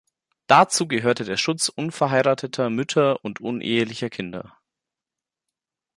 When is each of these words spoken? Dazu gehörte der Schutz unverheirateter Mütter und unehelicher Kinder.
Dazu 0.47 0.87
gehörte 0.87 1.25
der 1.25 1.37
Schutz 1.37 1.69
unverheirateter 1.69 2.71
Mütter 2.71 3.23
und 3.23 3.39
unehelicher 3.39 4.09
Kinder. 4.09 4.57